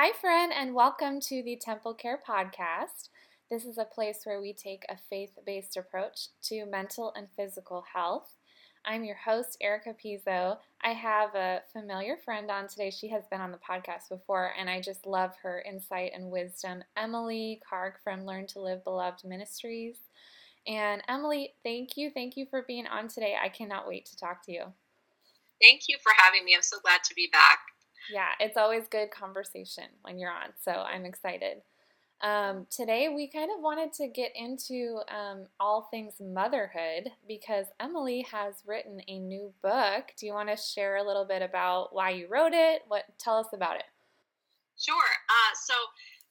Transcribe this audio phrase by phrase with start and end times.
[0.00, 3.08] Hi, friend, and welcome to the Temple Care Podcast.
[3.50, 7.84] This is a place where we take a faith based approach to mental and physical
[7.92, 8.36] health.
[8.84, 10.58] I'm your host, Erica Pizzo.
[10.84, 12.90] I have a familiar friend on today.
[12.90, 16.84] She has been on the podcast before, and I just love her insight and wisdom.
[16.96, 19.96] Emily Karc from Learn to Live Beloved Ministries.
[20.68, 22.12] And Emily, thank you.
[22.12, 23.34] Thank you for being on today.
[23.42, 24.62] I cannot wait to talk to you.
[25.60, 26.54] Thank you for having me.
[26.54, 27.58] I'm so glad to be back.
[28.12, 31.62] Yeah, it's always good conversation when you're on, so I'm excited.
[32.20, 38.26] Um, today, we kind of wanted to get into um, all things motherhood because Emily
[38.30, 40.10] has written a new book.
[40.18, 42.82] Do you want to share a little bit about why you wrote it?
[42.88, 43.86] What tell us about it?
[44.76, 44.94] Sure.
[45.30, 45.74] Uh, so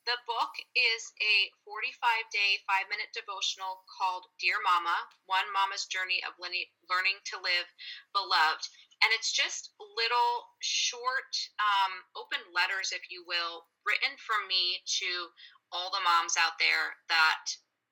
[0.08, 2.00] the book is a 45
[2.32, 4.96] day, five minute devotional called Dear Mama
[5.28, 7.68] One Mama's Journey of Learning to Live
[8.12, 8.64] Beloved.
[9.04, 11.32] And it's just little short,
[11.62, 15.10] um, open letters, if you will, written from me to
[15.72, 17.46] all the moms out there that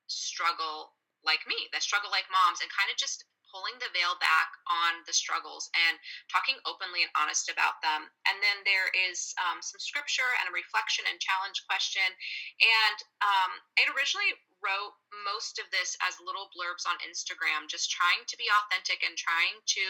[0.08, 0.96] struggle
[1.26, 5.00] like me, that struggle like moms, and kind of just pulling the veil back on
[5.08, 5.96] the struggles and
[6.28, 8.04] talking openly and honest about them.
[8.28, 12.04] And then there is um, some scripture and a reflection and challenge question.
[12.04, 18.26] And um, I originally wrote most of this as little blurbs on Instagram, just trying
[18.26, 19.86] to be authentic and trying to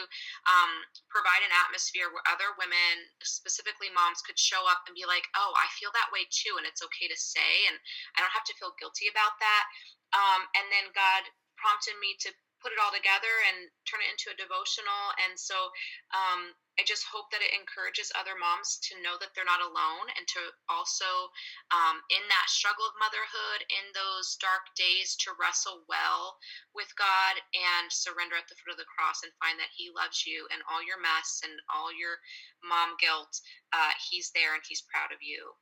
[0.52, 0.72] um,
[1.08, 5.56] provide an atmosphere where other women, specifically moms, could show up and be like, oh,
[5.56, 7.80] I feel that way too, and it's okay to say, and
[8.20, 9.66] I don't have to feel guilty about that.
[10.12, 11.24] Um, and then God
[11.56, 12.30] prompted me to
[12.66, 15.14] put it all together and turn it into a devotional.
[15.22, 15.70] And so
[16.18, 16.50] um,
[16.82, 20.26] I just hope that it encourages other moms to know that they're not alone and
[20.26, 21.30] to also,
[21.70, 26.42] um, in that struggle of motherhood, in those dark days, to wrestle well
[26.74, 30.26] with God and surrender at the foot of the cross and find that He loves
[30.26, 32.18] you and all your mess and all your
[32.66, 33.38] mom guilt.
[33.70, 35.54] Uh, he's there and He's proud of you.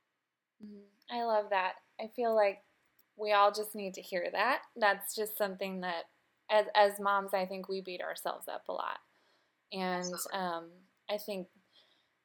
[0.64, 0.88] Mm-hmm.
[1.12, 1.84] I love that.
[2.00, 2.64] I feel like
[3.16, 4.62] we all just need to hear that.
[4.76, 6.10] That's just something that
[6.50, 8.98] as as moms, I think we beat ourselves up a lot,
[9.72, 10.66] and um,
[11.10, 11.48] I think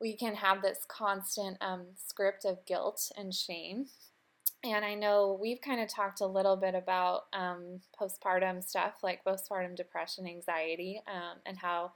[0.02, 3.88] we can have this constant um, script of guilt and shame.
[4.63, 9.24] And I know we've kind of talked a little bit about um, postpartum stuff, like
[9.24, 11.94] postpartum depression, anxiety, um, and how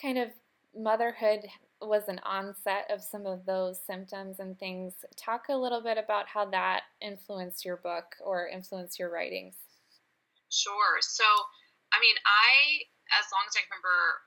[0.00, 0.30] kind of
[0.76, 1.40] motherhood
[1.80, 4.94] was an onset of some of those symptoms and things.
[5.16, 9.54] Talk a little bit about how that influenced your book or influenced your writings.
[10.50, 11.02] Sure.
[11.02, 11.26] So,
[11.92, 12.86] I mean, I,
[13.18, 14.22] as long as I remember,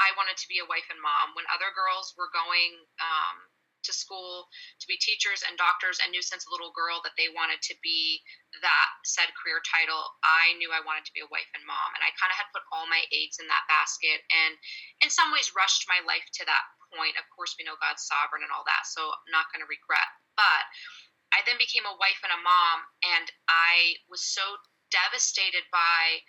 [0.00, 1.36] I wanted to be a wife and mom.
[1.36, 3.36] When other girls were going um,
[3.84, 4.48] to school
[4.80, 7.74] to be teachers and doctors and knew since a little girl that they wanted to
[7.82, 8.22] be
[8.62, 11.90] that said career title, I knew I wanted to be a wife and mom.
[11.98, 14.54] And I kind of had put all my eggs in that basket and
[15.04, 16.64] in some ways rushed my life to that
[16.94, 17.18] point.
[17.18, 20.08] Of course, we know God's sovereign and all that, so I'm not going to regret.
[20.38, 20.62] But
[21.32, 24.44] I then became a wife and a mom, and I was so
[24.92, 26.20] devastated by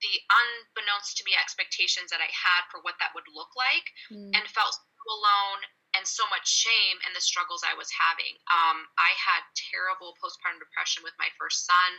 [0.00, 4.32] the unbeknownst to me expectations that I had for what that would look like mm.
[4.32, 5.60] and felt so alone
[5.92, 8.32] and so much shame and the struggles I was having.
[8.48, 11.90] Um, I had terrible postpartum depression with my first son.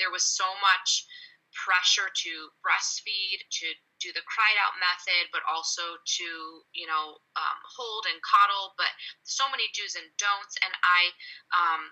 [0.00, 1.06] There was so much
[1.54, 2.32] pressure to
[2.66, 3.66] breastfeed, to
[4.02, 6.28] do the cried out method, but also to,
[6.74, 8.90] you know, um, hold and coddle, but
[9.22, 10.58] so many do's and don'ts.
[10.58, 11.00] And I
[11.54, 11.82] um,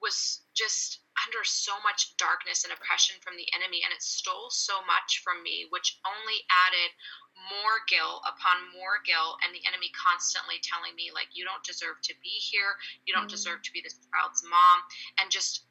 [0.00, 4.84] was just under so much darkness and oppression from the enemy, and it stole so
[4.84, 6.92] much from me, which only added
[7.50, 11.98] more guilt upon more guilt, and the enemy constantly telling me, like, you don't deserve
[12.04, 12.76] to be here,
[13.08, 13.36] you don't mm.
[13.36, 14.78] deserve to be this child's mom,
[15.18, 15.66] and just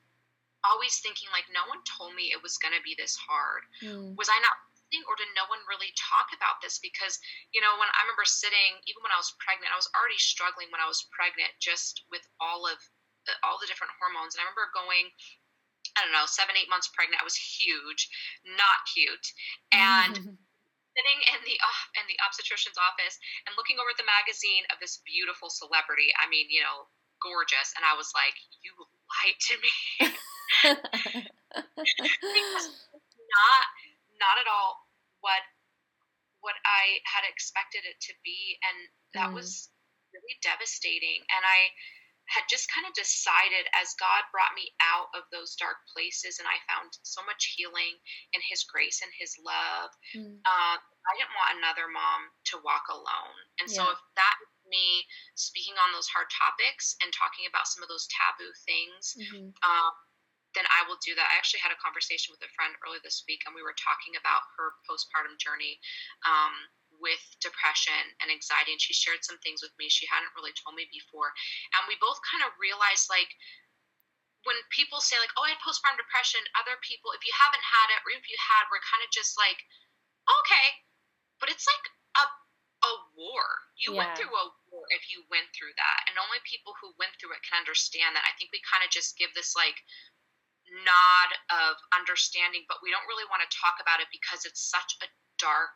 [0.63, 3.67] always thinking, like, no one told me it was going to be this hard.
[3.83, 4.15] Mm.
[4.15, 6.79] Was I not listening, or did no one really talk about this?
[6.79, 7.19] Because,
[7.51, 10.71] you know, when I remember sitting, even when I was pregnant, I was already struggling
[10.71, 12.79] when I was pregnant just with all of
[13.39, 14.35] all the different hormones.
[14.35, 15.07] And I remember going,
[15.93, 17.21] I don't know, seven, eight months pregnant.
[17.21, 18.09] I was huge,
[18.57, 19.27] not cute.
[19.69, 20.15] And
[20.93, 24.77] sitting in the uh, in the obstetrician's office and looking over at the magazine of
[24.81, 26.09] this beautiful celebrity.
[26.17, 26.89] I mean, you know,
[27.21, 27.73] gorgeous.
[27.77, 28.73] And I was like, you
[29.09, 29.73] lied to me.
[33.33, 33.63] not
[34.21, 34.77] not at all
[35.21, 35.43] what
[36.43, 38.77] what I had expected it to be and
[39.15, 39.39] that mm.
[39.39, 39.71] was
[40.11, 41.71] really devastating and I
[42.31, 46.47] had just kind of decided as God brought me out of those dark places and
[46.47, 47.99] I found so much healing
[48.31, 49.91] in His grace and His love.
[50.15, 50.39] Mm.
[50.43, 53.37] Uh, I didn't want another mom to walk alone.
[53.59, 53.75] And yeah.
[53.75, 54.37] so, if that
[54.71, 55.03] me
[55.35, 59.51] speaking on those hard topics and talking about some of those taboo things, mm-hmm.
[59.61, 59.93] um,
[60.55, 61.27] then I will do that.
[61.29, 64.15] I actually had a conversation with a friend earlier this week, and we were talking
[64.15, 65.81] about her postpartum journey.
[66.23, 66.53] Um,
[67.03, 70.79] with depression and anxiety and she shared some things with me she hadn't really told
[70.79, 71.35] me before.
[71.75, 73.29] And we both kind of realized like
[74.47, 77.87] when people say like oh i had postpartum depression other people if you haven't had
[77.95, 79.55] it or if you had we're kind of just like
[80.27, 80.67] okay
[81.39, 81.85] but it's like
[82.19, 82.25] a
[82.83, 83.47] a war.
[83.79, 84.03] You yeah.
[84.03, 87.31] went through a war if you went through that and only people who went through
[87.31, 88.27] it can understand that.
[88.27, 89.79] I think we kind of just give this like
[90.83, 94.95] nod of understanding but we don't really want to talk about it because it's such
[95.03, 95.07] a
[95.39, 95.75] dark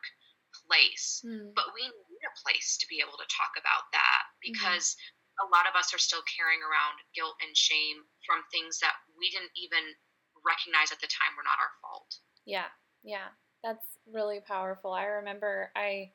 [0.68, 1.24] place.
[1.24, 1.56] Mm.
[1.56, 4.52] But we need a place to be able to talk about that mm-hmm.
[4.52, 5.48] because mm-hmm.
[5.48, 9.32] a lot of us are still carrying around guilt and shame from things that we
[9.32, 9.82] didn't even
[10.44, 12.20] recognize at the time were not our fault.
[12.44, 12.70] Yeah,
[13.02, 13.32] yeah.
[13.64, 14.92] That's really powerful.
[14.92, 16.12] I remember I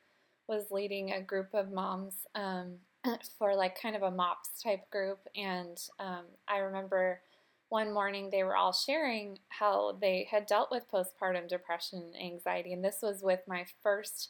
[0.47, 2.79] was leading a group of moms um,
[3.37, 7.19] for like kind of a MOPS type group, and um, I remember
[7.73, 12.71] one morning they were all sharing how they had dealt with postpartum depression and anxiety.
[12.71, 14.29] And this was with my first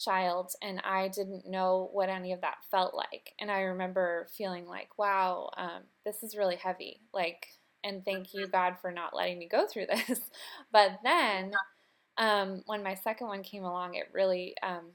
[0.00, 3.34] child, and I didn't know what any of that felt like.
[3.38, 7.00] And I remember feeling like, wow, um, this is really heavy.
[7.14, 7.46] Like,
[7.84, 10.20] and thank you, God, for not letting me go through this.
[10.72, 11.52] but then
[12.18, 14.86] um, when my second one came along, it really um,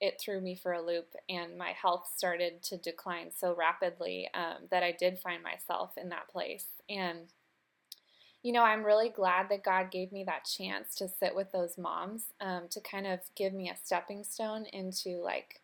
[0.00, 4.66] it threw me for a loop and my health started to decline so rapidly um,
[4.70, 6.66] that I did find myself in that place.
[6.88, 7.28] And,
[8.42, 11.76] you know, I'm really glad that God gave me that chance to sit with those
[11.76, 15.60] moms um, to kind of give me a stepping stone into like,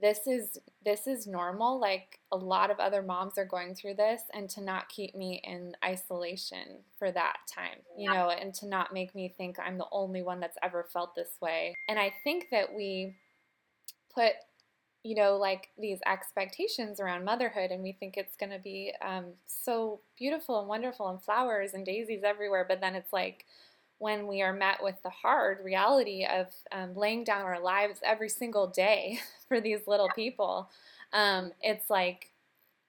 [0.00, 4.22] this is this is normal like a lot of other moms are going through this
[4.32, 8.92] and to not keep me in isolation for that time you know and to not
[8.92, 11.74] make me think i'm the only one that's ever felt this way.
[11.88, 13.14] And i think that we
[14.12, 14.32] put
[15.04, 19.26] you know like these expectations around motherhood and we think it's going to be um,
[19.46, 23.44] so beautiful and wonderful and flowers and daisies everywhere but then it's like
[23.98, 28.28] when we are met with the hard reality of um, laying down our lives every
[28.28, 30.68] single day for these little people
[31.12, 32.30] um, it's like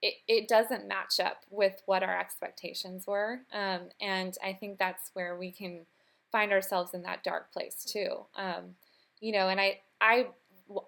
[0.02, 5.10] it, it doesn't match up with what our expectations were um, and i think that's
[5.12, 5.80] where we can
[6.32, 8.74] find ourselves in that dark place too um,
[9.20, 10.26] you know and i i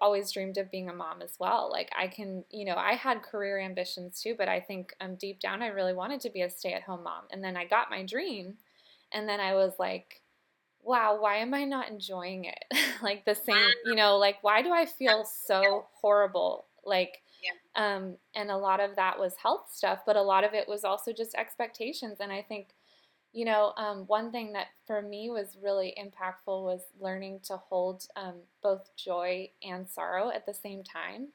[0.01, 1.69] always dreamed of being a mom as well.
[1.71, 5.39] Like I can, you know, I had career ambitions too, but I think um, deep
[5.39, 7.23] down I really wanted to be a stay-at-home mom.
[7.31, 8.55] And then I got my dream,
[9.11, 10.21] and then I was like,
[10.83, 12.65] wow, why am I not enjoying it?
[13.01, 16.65] like the same, you know, like why do I feel so horrible?
[16.85, 17.95] Like yeah.
[17.95, 20.83] um and a lot of that was health stuff, but a lot of it was
[20.83, 22.69] also just expectations and I think
[23.33, 28.05] you know, um, one thing that for me was really impactful was learning to hold
[28.15, 31.29] um, both joy and sorrow at the same time.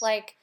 [0.00, 0.36] Like,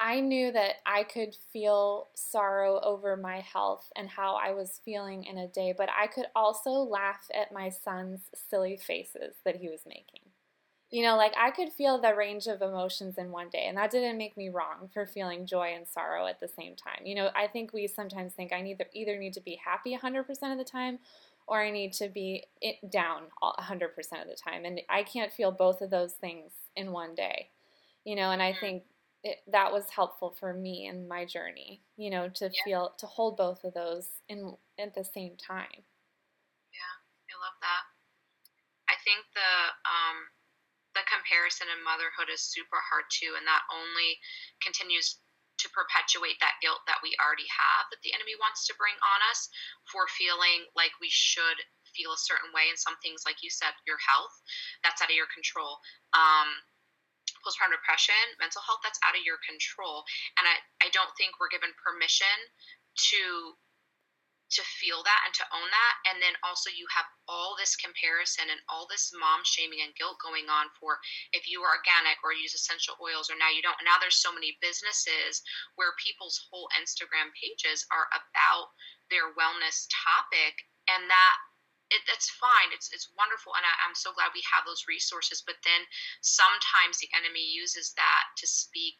[0.00, 5.24] I knew that I could feel sorrow over my health and how I was feeling
[5.24, 9.68] in a day, but I could also laugh at my son's silly faces that he
[9.70, 10.33] was making.
[10.94, 13.90] You know, like I could feel the range of emotions in one day, and that
[13.90, 17.04] didn't make me wrong for feeling joy and sorrow at the same time.
[17.04, 20.28] You know, I think we sometimes think I need either need to be happy 100%
[20.52, 21.00] of the time
[21.48, 22.44] or I need to be
[22.88, 23.88] down 100%
[24.22, 24.64] of the time.
[24.64, 27.48] And I can't feel both of those things in one day.
[28.04, 28.60] You know, and I mm-hmm.
[28.60, 28.82] think
[29.24, 32.64] it, that was helpful for me in my journey, you know, to yeah.
[32.64, 35.74] feel to hold both of those in at the same time.
[36.70, 36.94] Yeah,
[37.26, 37.82] I love that.
[38.88, 40.30] I think the um
[40.94, 44.18] the comparison in motherhood is super hard too, and that only
[44.62, 45.18] continues
[45.58, 49.20] to perpetuate that guilt that we already have that the enemy wants to bring on
[49.30, 49.46] us
[49.86, 51.58] for feeling like we should
[51.94, 54.34] feel a certain way and some things like you said your health
[54.82, 55.78] that's out of your control.
[56.10, 56.50] Um,
[57.46, 60.02] postpartum depression mental health that's out of your control.
[60.40, 62.34] And I, I don't think we're given permission
[63.14, 63.20] to
[64.54, 68.46] to feel that and to own that and then also you have all this comparison
[68.48, 71.02] and all this mom shaming and guilt going on for
[71.34, 74.30] if you are organic or use essential oils or now you don't now there's so
[74.30, 75.42] many businesses
[75.74, 78.70] where people's whole instagram pages are about
[79.10, 80.54] their wellness topic
[80.86, 81.36] and that
[81.92, 82.72] it, it's fine.
[82.72, 85.44] It's it's wonderful, and I, am so glad we have those resources.
[85.44, 85.84] But then
[86.24, 88.96] sometimes the enemy uses that to speak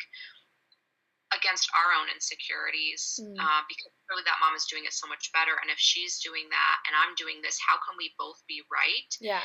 [1.35, 3.37] against our own insecurities mm.
[3.37, 5.59] uh, because really that mom is doing it so much better.
[5.61, 9.11] And if she's doing that and i'm doing this how can we both be right?
[9.21, 9.45] Yeah.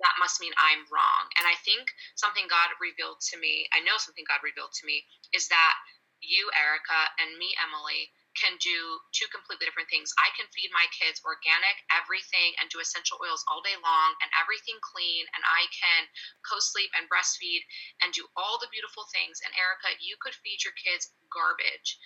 [0.00, 1.24] That must mean i'm wrong.
[1.36, 5.02] And i think something god revealed to me i know something god revealed to me
[5.34, 5.74] is that
[6.22, 8.78] you erica and me emily can do
[9.10, 10.14] two completely different things.
[10.16, 14.30] I can feed my kids organic everything and do essential oils all day long and
[14.38, 16.06] everything clean, and I can
[16.46, 17.66] co sleep and breastfeed
[18.00, 19.42] and do all the beautiful things.
[19.42, 21.98] And Erica, you could feed your kids garbage,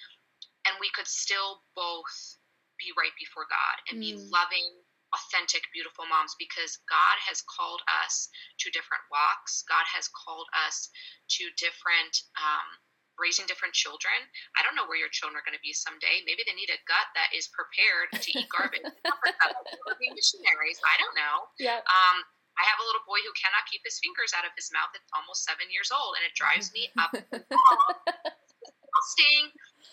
[0.64, 2.40] and we could still both
[2.80, 4.08] be right before God and mm.
[4.08, 8.32] be loving authentic, beautiful moms because God has called us
[8.64, 9.64] to different walks.
[9.68, 10.88] God has called us
[11.36, 12.66] to different, um,
[13.20, 14.16] raising different children.
[14.56, 16.24] I don't know where your children are going to be someday.
[16.24, 18.84] Maybe they need a gut that is prepared to eat garbage.
[20.00, 20.80] being missionaries.
[20.84, 21.48] I don't know.
[21.60, 21.80] Yeah.
[21.84, 22.24] Um,
[22.60, 24.92] I have a little boy who cannot keep his fingers out of his mouth.
[24.92, 27.08] It's almost seven years old, and it drives me up.
[27.32, 27.56] Disgusting.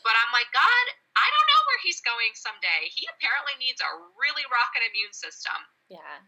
[0.04, 0.86] But I'm like, God,
[1.16, 2.92] I don't know where he's going someday.
[2.92, 3.88] He apparently needs a
[4.20, 5.56] really rocking immune system.
[5.88, 6.20] Yeah.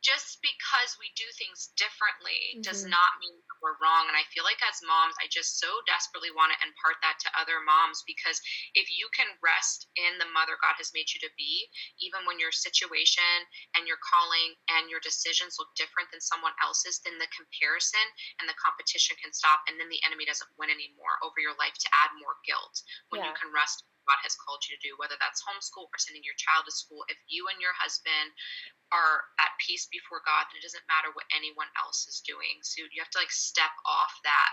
[0.00, 2.64] Just because we do things differently mm-hmm.
[2.64, 4.08] does not mean we're wrong.
[4.08, 7.28] And I feel like as moms, I just so desperately want to impart that to
[7.36, 8.40] other moms because
[8.72, 11.68] if you can rest in the mother God has made you to be,
[12.00, 13.44] even when your situation
[13.76, 18.02] and your calling and your decisions look different than someone else's, then the comparison
[18.40, 19.60] and the competition can stop.
[19.68, 22.80] And then the enemy doesn't win anymore over your life to add more guilt
[23.12, 23.28] when yeah.
[23.28, 26.34] you can rest God has called you to do, whether that's homeschool or sending your
[26.34, 27.06] child to school.
[27.06, 28.34] If you and your husband
[28.90, 32.58] are at peace before God, then it doesn't matter what anyone else is doing.
[32.66, 34.52] So you have to like step off that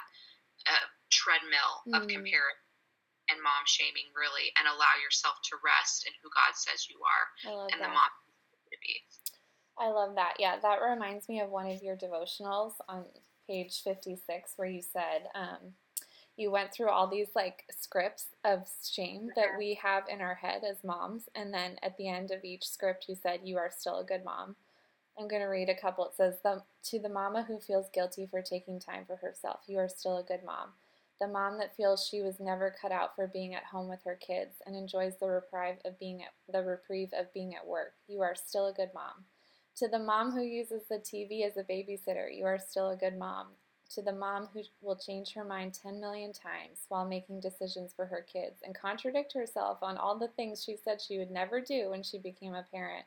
[0.69, 1.97] uh, treadmill mm.
[1.97, 2.61] of comparison
[3.33, 7.25] and mom shaming, really, and allow yourself to rest in who God says you are
[7.49, 7.91] and that.
[7.91, 8.13] the mom
[8.71, 9.03] to be.
[9.75, 10.39] I love that.
[10.39, 13.03] Yeah, that reminds me of one of your devotionals on
[13.49, 15.75] page 56 where you said, um,
[16.37, 20.61] you went through all these like scripts of shame that we have in our head
[20.63, 21.27] as moms.
[21.35, 24.23] And then at the end of each script, you said, You are still a good
[24.23, 24.55] mom.
[25.19, 26.05] I'm going to read a couple.
[26.05, 29.79] It says, the, To the mama who feels guilty for taking time for herself, you
[29.79, 30.69] are still a good mom.
[31.19, 34.15] The mom that feels she was never cut out for being at home with her
[34.15, 38.21] kids and enjoys the reprieve of being at the reprieve of being at work, you
[38.21, 39.25] are still a good mom.
[39.77, 43.17] To the mom who uses the TV as a babysitter, you are still a good
[43.17, 43.47] mom
[43.89, 48.05] to the mom who will change her mind 10 million times while making decisions for
[48.05, 51.89] her kids and contradict herself on all the things she said she would never do
[51.89, 53.05] when she became a parent,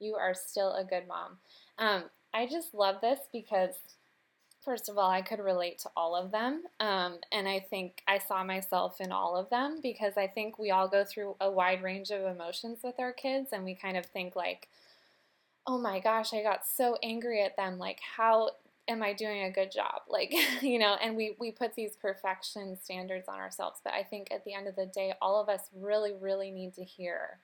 [0.00, 1.38] you are still a good mom.
[1.78, 2.04] Um,
[2.34, 3.74] I just love this because,
[4.62, 6.64] first of all, I could relate to all of them.
[6.80, 10.70] Um, and I think I saw myself in all of them because I think we
[10.70, 14.06] all go through a wide range of emotions with our kids and we kind of
[14.06, 14.68] think, like,
[15.66, 17.78] oh my gosh, I got so angry at them.
[17.78, 18.50] Like, how
[18.88, 20.02] am I doing a good job?
[20.08, 23.80] Like, you know, and we, we put these perfection standards on ourselves.
[23.84, 26.72] But I think at the end of the day, all of us really, really need
[26.74, 27.40] to hear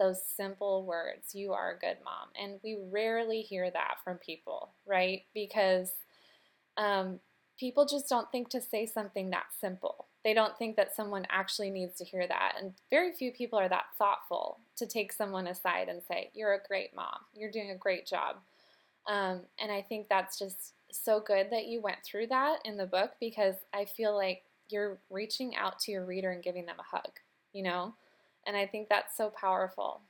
[0.00, 2.28] those simple words you are a good mom.
[2.40, 5.22] And we rarely hear that from people, right?
[5.32, 5.90] Because
[6.76, 7.20] um,
[7.58, 10.06] people just don't think to say something that simple.
[10.24, 12.54] They don't think that someone actually needs to hear that.
[12.60, 16.66] And very few people are that thoughtful to take someone aside and say, You're a
[16.66, 17.18] great mom.
[17.34, 18.36] You're doing a great job.
[19.06, 22.86] Um, and I think that's just so good that you went through that in the
[22.86, 26.96] book because I feel like you're reaching out to your reader and giving them a
[26.96, 27.10] hug,
[27.52, 27.94] you know?
[28.46, 30.02] And I think that's so powerful.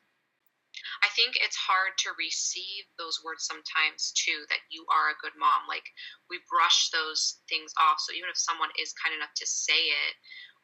[1.03, 5.35] I think it's hard to receive those words sometimes too that you are a good
[5.35, 5.67] mom.
[5.67, 5.87] Like
[6.31, 7.99] we brush those things off.
[7.99, 10.15] So even if someone is kind enough to say it,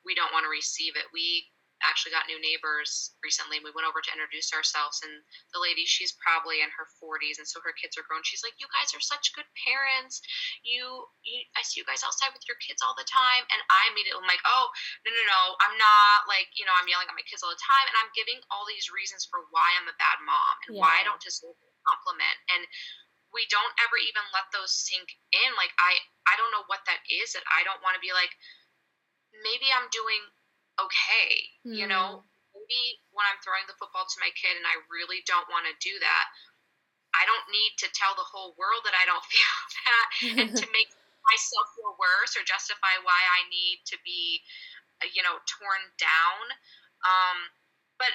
[0.06, 1.11] we don't want to receive it.
[1.11, 1.50] We
[1.85, 3.61] actually got new neighbors recently.
[3.61, 5.12] We went over to introduce ourselves, and
[5.53, 8.25] the lady, she's probably in her 40s, and so her kids are grown.
[8.25, 10.25] She's like, "You guys are such good parents.
[10.64, 13.93] You, you I see you guys outside with your kids all the time." And I
[13.93, 14.73] immediately am like, "Oh,
[15.05, 17.61] no, no, no, I'm not like you know, I'm yelling at my kids all the
[17.61, 20.83] time, and I'm giving all these reasons for why I'm a bad mom and yeah.
[20.83, 22.64] why I don't deserve a compliment." And
[23.35, 25.50] we don't ever even let those sink in.
[25.59, 25.99] Like I,
[26.31, 27.35] I don't know what that is.
[27.35, 28.31] That I don't want to be like,
[29.43, 30.23] maybe I'm doing
[30.81, 31.28] okay.
[31.66, 31.76] Mm.
[31.76, 32.59] You know, hmm.
[32.59, 32.83] maybe
[33.14, 35.95] when I'm throwing the football to my kid and I really don't want to do
[36.00, 36.26] that,
[37.14, 40.07] I don't need to tell the whole world that I don't feel that
[40.43, 40.90] and to make
[41.31, 44.43] myself feel worse or justify why I need to be,
[45.00, 46.45] uh, you know, torn down.
[47.07, 47.38] Um,
[47.97, 48.12] but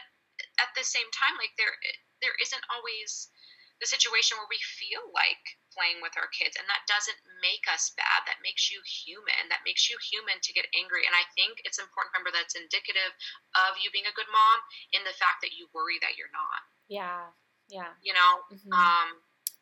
[0.62, 1.74] at the same time, like there,
[2.22, 3.32] there isn't always
[3.80, 5.40] the situation where we feel like
[5.72, 8.28] playing with our kids and that doesn't make us bad.
[8.28, 9.48] That makes you human.
[9.48, 11.08] That makes you human to get angry.
[11.08, 13.14] And i think it's important to remember that's indicative
[13.56, 14.58] of you being a good mom
[14.92, 16.62] in the fact that you worry that you're not.
[16.92, 17.32] Yeah.
[17.72, 17.96] Yeah.
[18.04, 18.32] You know?
[18.52, 18.74] Mm-hmm.
[18.76, 19.10] um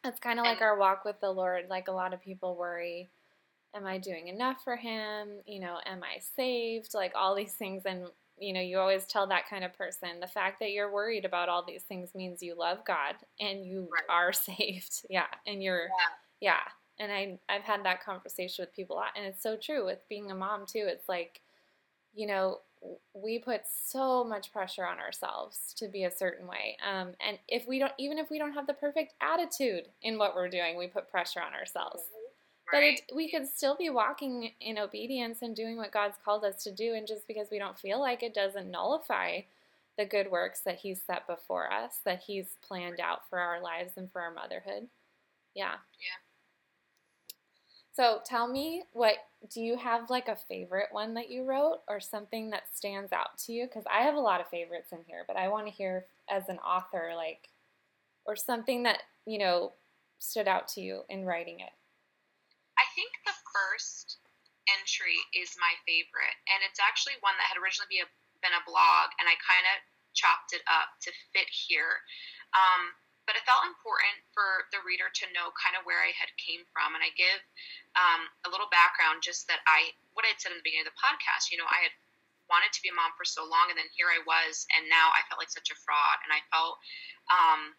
[0.05, 3.09] it's kind of like our walk with the lord like a lot of people worry
[3.75, 5.41] am i doing enough for him?
[5.45, 6.93] You know am i saved?
[6.93, 7.83] Like all these things.
[7.85, 8.07] And
[8.39, 11.49] you know, you always tell that kind of person the fact that you're worried about
[11.49, 14.03] all these things means you love God and you right.
[14.09, 15.05] are saved.
[15.09, 15.25] Yeah.
[15.45, 15.89] And you're,
[16.41, 16.53] yeah.
[16.53, 16.59] yeah.
[16.99, 19.11] And I, I've had that conversation with people a lot.
[19.15, 20.85] And it's so true with being a mom, too.
[20.87, 21.41] It's like,
[22.13, 22.59] you know,
[23.13, 26.77] we put so much pressure on ourselves to be a certain way.
[26.87, 30.35] Um, and if we don't, even if we don't have the perfect attitude in what
[30.35, 32.03] we're doing, we put pressure on ourselves.
[32.71, 36.63] But it, we could still be walking in obedience and doing what God's called us
[36.63, 36.93] to do.
[36.93, 39.41] And just because we don't feel like it doesn't nullify
[39.97, 43.93] the good works that He's set before us, that He's planned out for our lives
[43.95, 44.87] and for our motherhood.
[45.55, 45.75] Yeah.
[45.99, 46.17] Yeah.
[47.93, 49.15] So tell me what
[49.49, 53.37] do you have like a favorite one that you wrote or something that stands out
[53.45, 53.65] to you?
[53.65, 56.47] Because I have a lot of favorites in here, but I want to hear as
[56.47, 57.49] an author, like,
[58.25, 59.73] or something that, you know,
[60.19, 61.71] stood out to you in writing it.
[63.67, 64.23] First
[64.71, 68.07] entry is my favorite, and it's actually one that had originally be a,
[68.39, 69.75] been a blog, and I kind of
[70.15, 71.99] chopped it up to fit here.
[72.55, 72.95] Um,
[73.27, 76.63] but it felt important for the reader to know kind of where I had came
[76.71, 77.43] from, and I give
[77.99, 80.95] um, a little background just that I what I had said in the beginning of
[80.95, 81.51] the podcast.
[81.51, 81.95] You know, I had
[82.47, 85.11] wanted to be a mom for so long, and then here I was, and now
[85.11, 86.79] I felt like such a fraud, and I felt
[87.27, 87.75] um,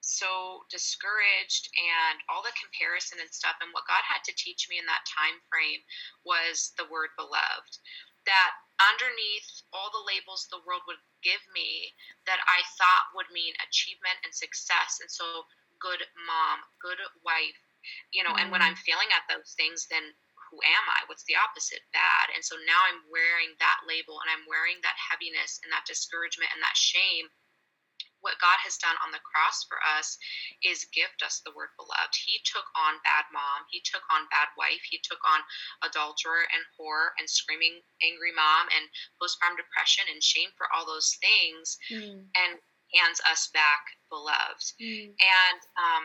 [0.00, 4.80] so discouraged and all the comparison and stuff and what god had to teach me
[4.80, 5.80] in that time frame
[6.24, 7.74] was the word beloved
[8.24, 11.92] that underneath all the labels the world would give me
[12.24, 15.44] that i thought would mean achievement and success and so
[15.80, 17.60] good mom good wife
[18.12, 18.48] you know mm-hmm.
[18.48, 18.86] and when i'm mm.
[18.88, 20.16] failing at those things then
[20.50, 21.06] who am I?
[21.06, 21.86] What's the opposite?
[21.94, 22.34] Bad.
[22.34, 26.50] And so now I'm wearing that label and I'm wearing that heaviness and that discouragement
[26.50, 27.30] and that shame
[28.20, 30.16] what God has done on the cross for us
[30.64, 32.14] is gift us the word beloved.
[32.16, 35.40] He took on bad mom, he took on bad wife, he took on
[35.84, 38.84] adulterer and whore and screaming angry mom and
[39.20, 42.24] postpartum depression and shame for all those things mm.
[42.36, 42.52] and
[42.92, 44.64] hands us back beloved.
[44.82, 45.14] Mm.
[45.14, 46.04] And um,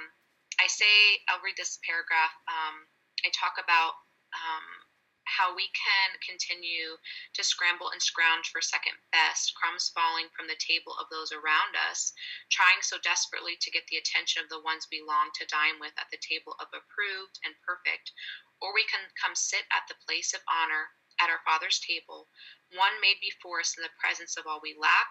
[0.61, 2.33] I say, I'll read this paragraph.
[2.47, 2.87] Um,
[3.25, 3.97] I talk about
[4.35, 4.84] um,
[5.25, 6.97] how we can continue
[7.33, 11.75] to scramble and scrounge for second best, crumbs falling from the table of those around
[11.75, 12.13] us,
[12.49, 15.93] trying so desperately to get the attention of the ones we long to dine with
[15.97, 18.13] at the table of approved and perfect,
[18.61, 22.29] or we can come sit at the place of honor at our Father's table,
[22.71, 25.09] one made before us in the presence of all we lack,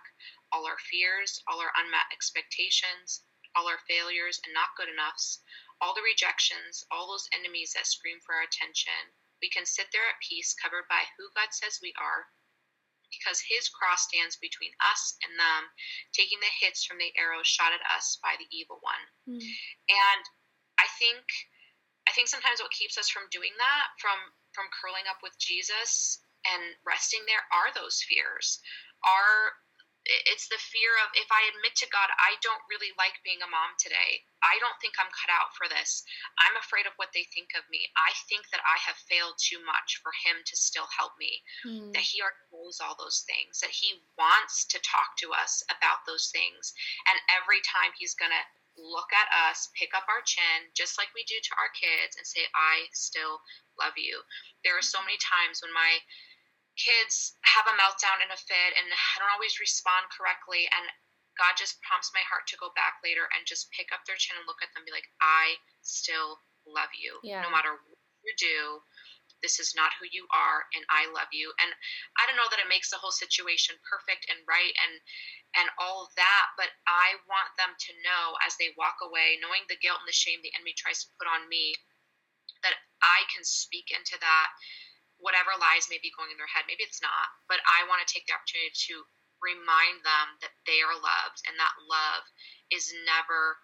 [0.53, 3.25] all our fears, all our unmet expectations,
[3.57, 5.41] all our failures and not good enoughs,
[5.81, 10.09] all the rejections, all those enemies that scream for our attention we can sit there
[10.09, 12.33] at peace, covered by who God says we are,
[13.13, 15.69] because his cross stands between us and them,
[16.17, 19.05] taking the hits from the arrows shot at us by the evil one.
[19.29, 19.45] Mm.
[19.93, 20.25] And
[20.81, 21.29] I think
[22.09, 24.17] I think sometimes what keeps us from doing that, from
[24.57, 28.65] from curling up with Jesus and resting there are those fears.
[29.05, 29.53] Are
[30.05, 33.49] it's the fear of if I admit to God, I don't really like being a
[33.49, 34.21] mom today.
[34.45, 36.05] I don't think I'm cut out for this.
[36.37, 37.89] I'm afraid of what they think of me.
[37.97, 41.41] I think that I have failed too much for Him to still help me.
[41.65, 41.97] Mm.
[41.97, 46.05] That He already knows all those things, that He wants to talk to us about
[46.05, 46.77] those things.
[47.09, 48.45] And every time He's going to
[48.77, 52.27] look at us, pick up our chin, just like we do to our kids, and
[52.27, 53.41] say, I still
[53.79, 54.21] love you.
[54.67, 56.03] There are so many times when my
[56.75, 60.85] kids have a meltdown and a fit and I don't always respond correctly and
[61.35, 64.39] God just prompts my heart to go back later and just pick up their chin
[64.39, 67.19] and look at them and be like, I still love you.
[67.27, 67.43] Yeah.
[67.43, 68.79] No matter what you do,
[69.43, 71.51] this is not who you are and I love you.
[71.59, 71.71] And
[72.17, 74.95] I don't know that it makes the whole situation perfect and right and
[75.55, 79.79] and all that, but I want them to know as they walk away, knowing the
[79.79, 81.79] guilt and the shame the enemy tries to put on me,
[82.67, 82.75] that
[83.07, 84.49] I can speak into that
[85.25, 86.69] whatever lies may be going in their head.
[86.69, 89.09] Maybe it's not, but I want to take the opportunity to
[89.41, 92.25] remind them that they are loved and that love
[92.69, 93.57] is never,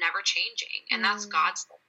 [0.00, 0.88] never changing.
[0.88, 1.12] And mm.
[1.12, 1.84] that's God's love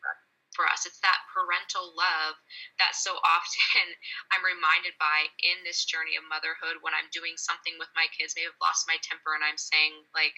[0.56, 0.86] for us.
[0.86, 2.38] It's that parental love
[2.78, 3.88] that so often
[4.36, 8.38] I'm reminded by in this journey of motherhood when I'm doing something with my kids.
[8.38, 10.36] Maybe I've lost my temper and I'm saying, like,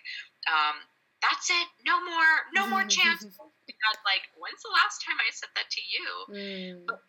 [0.47, 0.79] um,
[1.23, 3.25] that's it, no more, no more chance.
[3.85, 6.07] God, like, when's the last time I said that to you?
[6.31, 6.75] Mm.
[6.87, 7.01] But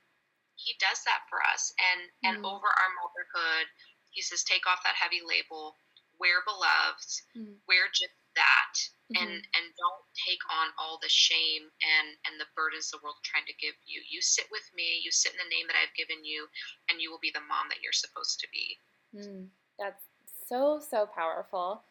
[0.56, 2.24] he does that for us and mm.
[2.26, 3.66] and over our motherhood
[4.10, 5.76] he says take off that heavy label
[6.18, 7.56] wear beloved mm.
[7.68, 8.76] wear just that
[9.08, 9.16] mm-hmm.
[9.20, 13.48] and and don't take on all the shame and and the burdens the world trying
[13.48, 16.20] to give you you sit with me you sit in the name that i've given
[16.24, 16.44] you
[16.88, 18.76] and you will be the mom that you're supposed to be
[19.16, 19.48] mm.
[19.80, 20.04] that's
[20.48, 21.82] so so powerful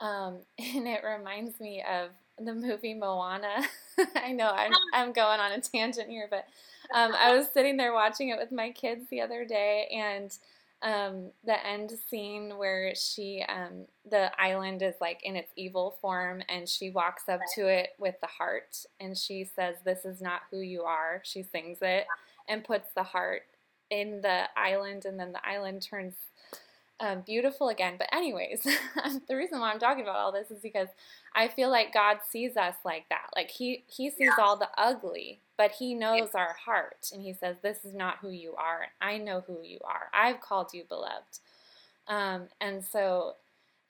[0.00, 3.64] um, and it reminds me of the movie Moana.
[4.16, 6.46] I know I'm, I'm going on a tangent here, but
[6.94, 10.36] um, I was sitting there watching it with my kids the other day, and
[10.82, 16.42] um, the end scene where she, um, the island is like in its evil form,
[16.48, 20.42] and she walks up to it with the heart, and she says, "This is not
[20.50, 22.06] who you are." She sings it
[22.48, 23.42] and puts the heart
[23.90, 26.14] in the island, and then the island turns
[27.00, 27.94] um, beautiful again.
[27.98, 28.62] But anyways,
[29.28, 30.88] the reason why I'm talking about all this is because
[31.34, 33.30] I feel like God sees us like that.
[33.34, 34.44] Like he he sees yeah.
[34.44, 36.40] all the ugly, but he knows yeah.
[36.40, 38.86] our heart, and he says, "This is not who you are.
[39.00, 40.08] I know who you are.
[40.14, 41.40] I've called you beloved."
[42.08, 43.36] Um, and so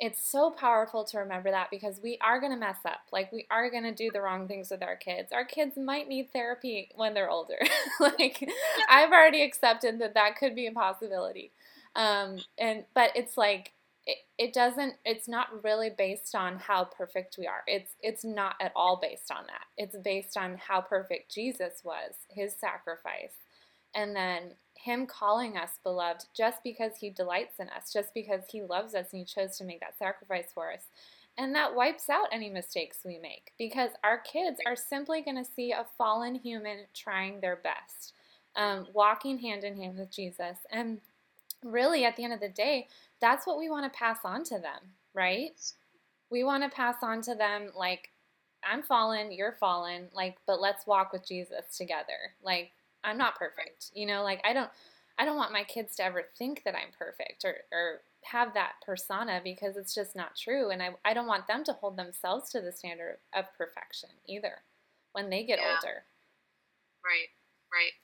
[0.02, 3.02] it's so powerful to remember that because we are going to mess up.
[3.12, 5.32] Like we are going to do the wrong things with our kids.
[5.32, 7.58] Our kids might need therapy when they're older.
[8.00, 8.44] like
[8.90, 11.52] I've already accepted that that could be a possibility.
[11.94, 13.72] Um, and but it's like
[14.06, 17.62] it, it doesn't it's not really based on how perfect we are.
[17.66, 19.64] It's it's not at all based on that.
[19.76, 23.34] It's based on how perfect Jesus was, his sacrifice.
[23.94, 28.62] And then him calling us beloved just because he delights in us, just because he
[28.62, 30.86] loves us and he chose to make that sacrifice for us.
[31.38, 35.50] And that wipes out any mistakes we make because our kids are simply going to
[35.50, 38.12] see a fallen human trying their best,
[38.56, 40.58] um, walking hand in hand with Jesus.
[40.70, 41.00] And
[41.62, 42.88] really, at the end of the day,
[43.20, 45.60] that's what we want to pass on to them, right?
[46.30, 48.10] We want to pass on to them, like,
[48.64, 52.34] I'm fallen, you're fallen, like, but let's walk with Jesus together.
[52.42, 52.72] Like,
[53.04, 53.90] I'm not perfect.
[53.94, 54.70] You know, like I don't
[55.18, 58.74] I don't want my kids to ever think that I'm perfect or, or have that
[58.84, 60.70] persona because it's just not true.
[60.70, 64.62] And I, I don't want them to hold themselves to the standard of perfection either
[65.12, 65.74] when they get yeah.
[65.74, 66.04] older.
[67.04, 67.28] Right,
[67.72, 67.96] right.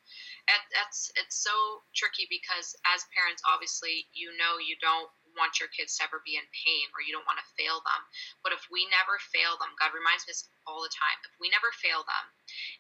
[0.49, 1.53] And that's it's so
[1.93, 6.35] tricky because as parents, obviously, you know you don't want your kids to ever be
[6.35, 8.03] in pain or you don't want to fail them.
[8.43, 10.35] But if we never fail them, God reminds me
[10.67, 12.25] all the time, if we never fail them,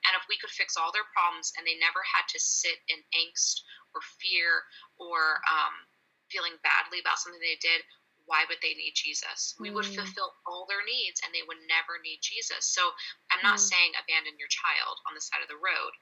[0.09, 2.99] and if we could fix all their problems and they never had to sit in
[3.15, 3.63] angst
[3.95, 4.67] or fear
[4.99, 5.87] or um,
[6.33, 7.85] feeling badly about something they did,
[8.29, 9.57] why would they need Jesus?
[9.57, 9.97] We would mm.
[9.97, 12.69] fulfill all their needs and they would never need Jesus.
[12.69, 12.85] So
[13.33, 13.69] I'm not mm.
[13.73, 15.93] saying abandon your child on the side of the road,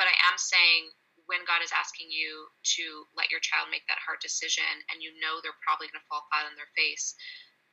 [0.00, 0.90] but I am saying
[1.28, 2.48] when God is asking you
[2.80, 2.84] to
[3.16, 6.24] let your child make that hard decision and you know they're probably going to fall
[6.28, 7.16] flat on their face,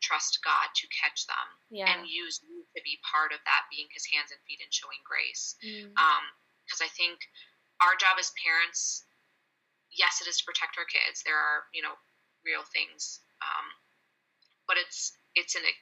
[0.04, 1.88] trust God to catch them yeah.
[1.88, 5.00] and use you to be part of that, being his hands and feet and showing
[5.08, 5.56] grace.
[5.60, 6.86] Because mm.
[6.86, 7.22] um, I think
[7.80, 9.06] our job as parents,
[9.94, 11.24] yes, it is to protect our kids.
[11.24, 11.96] There are, you know,
[12.46, 13.22] real things.
[13.42, 13.68] Um,
[14.72, 15.74] but it's, it's in a,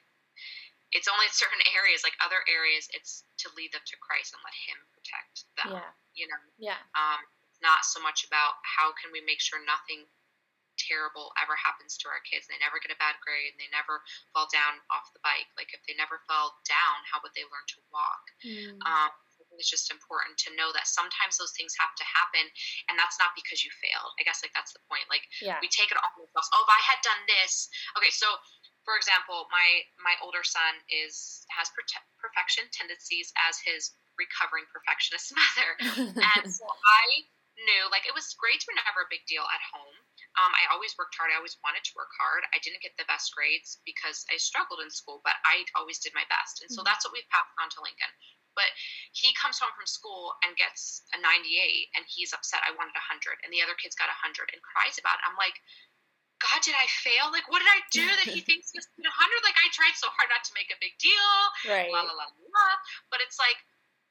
[0.90, 4.42] it's only in certain areas, like other areas, it's to lead them to Christ and
[4.42, 5.70] let Him protect them.
[5.78, 5.90] Yeah.
[6.18, 6.42] You know.
[6.58, 6.82] Yeah.
[6.98, 7.22] Um,
[7.62, 10.08] not so much about how can we make sure nothing
[10.80, 12.48] terrible ever happens to our kids.
[12.48, 14.00] They never get a bad grade and they never
[14.32, 15.46] fall down off the bike.
[15.60, 18.24] Like if they never fell down, how would they learn to walk?
[18.40, 18.80] Mm.
[18.88, 19.12] Um,
[19.60, 22.48] it's just important to know that sometimes those things have to happen
[22.88, 24.16] and that's not because you failed.
[24.16, 25.04] I guess like that's the point.
[25.12, 25.60] Like yeah.
[25.60, 26.48] we take it all ourselves.
[26.56, 27.68] Oh, if I had done this.
[28.00, 28.28] Okay, so
[28.84, 31.68] for example, my my older son is has
[32.18, 35.70] perfection tendencies as his recovering perfectionist mother.
[36.36, 37.24] and so I
[37.68, 39.96] knew like it was grades were never a big deal at home.
[40.38, 41.34] Um, I always worked hard.
[41.34, 42.46] I always wanted to work hard.
[42.54, 46.14] I didn't get the best grades because I struggled in school, but I always did
[46.14, 46.62] my best.
[46.62, 46.88] And so mm-hmm.
[46.88, 48.12] that's what we've passed on to Lincoln.
[48.54, 48.70] But
[49.14, 53.04] he comes home from school and gets a 98 and he's upset I wanted a
[53.06, 55.26] 100 and the other kids got a 100 and cries about it.
[55.26, 55.58] I'm like,
[56.40, 57.28] God, did I fail?
[57.28, 59.04] Like, what did I do that he thinks he's 100?
[59.44, 61.32] Like, I tried so hard not to make a big deal.
[61.68, 61.92] Right.
[61.92, 62.68] La, la, la, la.
[63.12, 63.60] But it's like,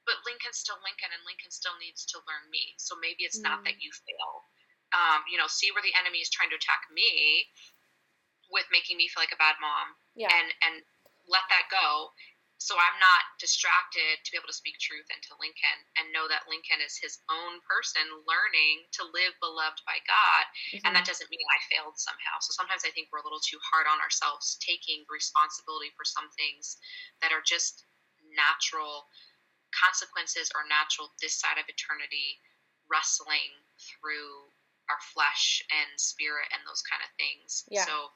[0.06, 2.78] but Lincoln's still Lincoln, and Lincoln still needs to learn me.
[2.78, 3.50] So maybe it's mm.
[3.50, 3.84] not that mm.
[3.86, 4.46] you fail.
[4.90, 7.46] Um, you know, see where the enemy is trying to attack me
[8.50, 10.34] with making me feel like a bad mom, yeah.
[10.34, 10.76] and and
[11.30, 12.10] let that go.
[12.60, 16.52] So I'm not distracted to be able to speak truth into Lincoln and know that
[16.52, 20.44] Lincoln is his own person learning to live beloved by God.
[20.76, 20.84] Mm-hmm.
[20.84, 22.36] And that doesn't mean I failed somehow.
[22.44, 26.28] So sometimes I think we're a little too hard on ourselves, taking responsibility for some
[26.36, 26.76] things
[27.24, 27.88] that are just
[28.36, 29.08] natural
[29.72, 32.44] consequences or natural this side of eternity,
[32.92, 34.52] wrestling through
[34.92, 37.64] our flesh and spirit and those kind of things.
[37.70, 37.86] Yeah.
[37.86, 38.12] So,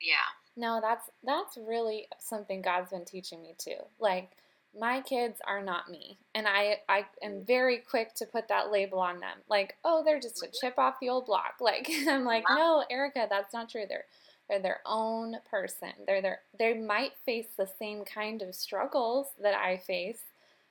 [0.00, 0.16] yeah.
[0.56, 3.76] No, that's that's really something God's been teaching me too.
[4.00, 4.30] Like
[4.78, 8.98] my kids are not me, and I I am very quick to put that label
[8.98, 9.38] on them.
[9.48, 11.54] Like, oh, they're just a chip off the old block.
[11.60, 13.84] Like I'm like, no, Erica, that's not true.
[13.88, 14.04] They're
[14.48, 15.92] they're their own person.
[16.06, 20.22] They're their they might face the same kind of struggles that I face,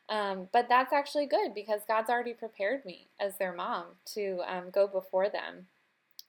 [0.09, 4.69] um, but that's actually good because God's already prepared me as their mom to um,
[4.71, 5.67] go before them.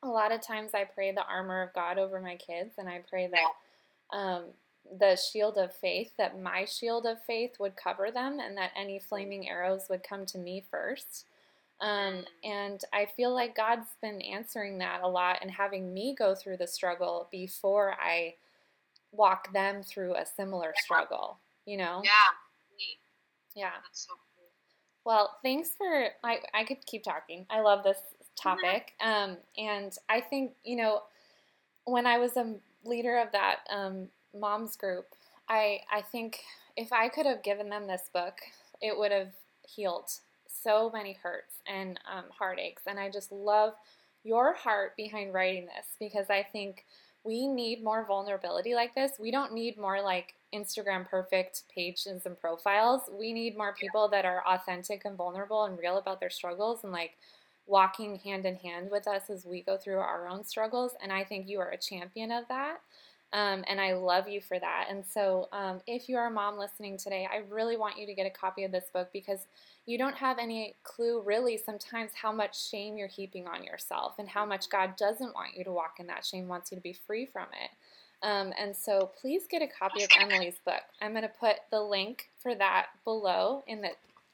[0.06, 3.02] A lot of times I pray the armor of God over my kids, and I
[3.10, 4.44] pray that um,
[4.98, 9.00] the shield of faith, that my shield of faith would cover them, and that any
[9.00, 11.26] flaming arrows would come to me first.
[11.80, 16.34] Um, and I feel like God's been answering that a lot and having me go
[16.34, 18.34] through the struggle before I
[19.12, 22.00] walk them through a similar struggle, you know?
[22.04, 22.10] Yeah.
[23.54, 23.70] Yeah.
[23.82, 24.44] That's so cool.
[25.04, 27.46] Well, thanks for I I could keep talking.
[27.50, 27.98] I love this
[28.36, 28.92] topic.
[29.00, 31.02] Um, and I think, you know,
[31.84, 35.06] when I was a leader of that um, moms group,
[35.48, 36.42] I I think
[36.76, 38.34] if I could have given them this book,
[38.80, 40.10] it would have healed
[40.46, 42.82] so many hurts and um, heartaches.
[42.86, 43.74] And I just love
[44.24, 46.84] your heart behind writing this because I think
[47.24, 49.12] we need more vulnerability like this.
[49.18, 53.02] We don't need more like Instagram perfect pages and profiles.
[53.12, 56.92] We need more people that are authentic and vulnerable and real about their struggles and
[56.92, 57.16] like
[57.66, 60.92] walking hand in hand with us as we go through our own struggles.
[61.02, 62.78] And I think you are a champion of that.
[63.32, 64.86] Um, and I love you for that.
[64.88, 68.14] And so, um, if you are a mom listening today, I really want you to
[68.14, 69.40] get a copy of this book because
[69.84, 74.28] you don't have any clue, really, sometimes how much shame you're heaping on yourself and
[74.28, 76.92] how much God doesn't want you to walk in that shame, wants you to be
[76.92, 77.70] free from it.
[78.24, 80.82] Um, and so, please get a copy of Emily's book.
[81.02, 83.90] I'm going to put the link for that below in the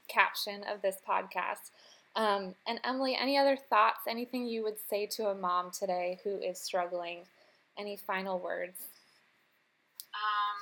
[0.07, 1.71] caption of this podcast.
[2.13, 6.37] Um, and Emily, any other thoughts, anything you would say to a mom today who
[6.45, 7.25] is struggling?
[7.81, 8.77] Any final words?
[10.13, 10.59] Um,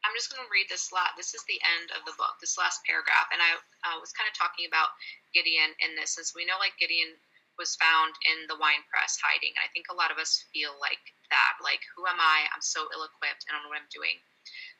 [0.00, 1.12] I'm just going to read this last.
[1.20, 2.40] This is the end of the book.
[2.40, 4.96] This last paragraph, and I uh, was kind of talking about
[5.36, 7.12] Gideon in this, since we know like Gideon
[7.60, 10.72] was found in the wine press hiding, and I think a lot of us feel
[10.80, 11.60] like that.
[11.60, 12.48] Like, who am I?
[12.56, 13.44] I'm so ill-equipped.
[13.44, 14.16] And I don't know what I'm doing.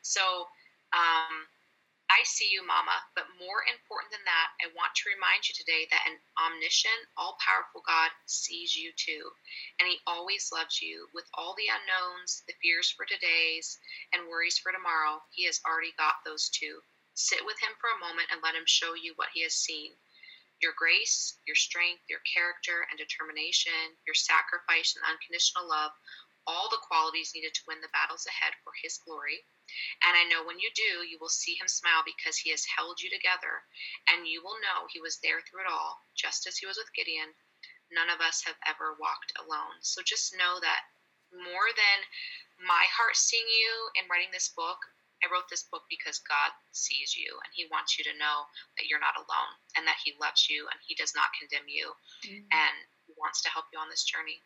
[0.01, 0.49] So.
[0.91, 1.45] Um,
[2.11, 5.87] I see you, Mama, but more important than that, I want to remind you today
[5.87, 9.31] that an omniscient, all powerful God sees you too.
[9.79, 13.79] And He always loves you with all the unknowns, the fears for today's,
[14.11, 15.23] and worries for tomorrow.
[15.31, 16.83] He has already got those too.
[17.15, 19.95] Sit with Him for a moment and let Him show you what He has seen
[20.61, 25.91] your grace, your strength, your character and determination, your sacrifice and unconditional love,
[26.47, 29.45] all the qualities needed to win the battles ahead for His glory.
[30.03, 32.99] And I know when you do, you will see him smile because he has held
[32.99, 33.63] you together,
[34.11, 36.93] and you will know he was there through it all, just as he was with
[36.93, 37.33] Gideon.
[37.91, 39.79] None of us have ever walked alone.
[39.81, 40.83] So just know that
[41.31, 41.99] more than
[42.67, 44.79] my heart seeing you and writing this book,
[45.23, 48.87] I wrote this book because God sees you and He wants you to know that
[48.87, 51.93] you're not alone and that He loves you and He does not condemn you
[52.25, 52.43] mm-hmm.
[52.51, 52.75] and
[53.05, 54.41] He wants to help you on this journey.